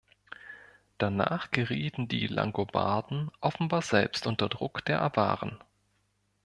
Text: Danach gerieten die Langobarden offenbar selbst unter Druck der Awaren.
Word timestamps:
Danach 0.97 1.51
gerieten 1.51 2.07
die 2.07 2.25
Langobarden 2.25 3.29
offenbar 3.39 3.83
selbst 3.83 4.25
unter 4.25 4.49
Druck 4.49 4.83
der 4.85 4.99
Awaren. 5.03 5.59